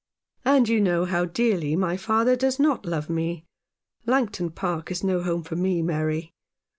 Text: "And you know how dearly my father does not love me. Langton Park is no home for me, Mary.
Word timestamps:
"And 0.43 0.67
you 0.67 0.81
know 0.81 1.05
how 1.05 1.25
dearly 1.25 1.75
my 1.75 1.95
father 1.95 2.35
does 2.35 2.59
not 2.59 2.87
love 2.87 3.07
me. 3.07 3.45
Langton 4.07 4.49
Park 4.49 4.89
is 4.89 5.03
no 5.03 5.21
home 5.21 5.43
for 5.43 5.55
me, 5.55 5.83
Mary. 5.83 6.33